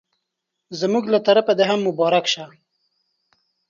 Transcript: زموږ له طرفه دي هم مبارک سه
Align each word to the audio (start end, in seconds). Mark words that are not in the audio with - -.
زموږ 0.79 1.03
له 1.13 1.19
طرفه 1.27 1.53
دي 1.57 1.65
هم 1.69 1.79
مبارک 1.87 2.25
سه 2.33 2.43